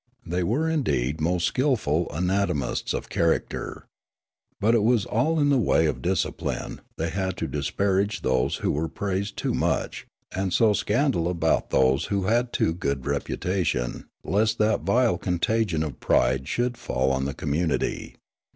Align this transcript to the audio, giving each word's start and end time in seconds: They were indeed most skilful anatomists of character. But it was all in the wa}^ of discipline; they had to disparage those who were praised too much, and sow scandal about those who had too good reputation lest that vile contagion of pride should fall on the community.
They 0.25 0.41
were 0.41 0.67
indeed 0.67 1.21
most 1.21 1.45
skilful 1.45 2.09
anatomists 2.11 2.91
of 2.91 3.07
character. 3.07 3.85
But 4.59 4.73
it 4.73 4.81
was 4.81 5.05
all 5.05 5.39
in 5.39 5.49
the 5.49 5.59
wa}^ 5.59 5.87
of 5.87 6.01
discipline; 6.01 6.81
they 6.97 7.11
had 7.11 7.37
to 7.37 7.45
disparage 7.47 8.23
those 8.23 8.55
who 8.65 8.71
were 8.71 8.87
praised 8.89 9.37
too 9.37 9.53
much, 9.53 10.07
and 10.33 10.51
sow 10.51 10.73
scandal 10.73 11.29
about 11.29 11.69
those 11.69 12.05
who 12.05 12.23
had 12.23 12.51
too 12.51 12.73
good 12.73 13.05
reputation 13.05 14.05
lest 14.23 14.57
that 14.57 14.81
vile 14.81 15.19
contagion 15.19 15.83
of 15.83 15.99
pride 15.99 16.47
should 16.47 16.77
fall 16.79 17.11
on 17.11 17.25
the 17.25 17.35
community. 17.35 18.15